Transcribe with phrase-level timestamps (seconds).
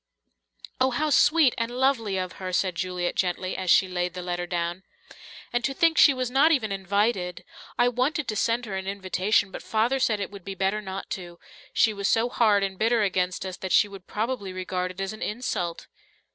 [0.79, 4.47] "Oh, how sweet and lovely of her!" said Juliet gently, as she laid the letter
[4.47, 4.81] down.
[5.53, 7.43] "And to think she was not even invited!
[7.77, 11.11] I wanted to send her an invitation, but Father said it would be better not
[11.11, 11.39] to
[11.71, 15.13] she was so hard and bitter against us that she would probably regard it as
[15.13, 15.85] an insult."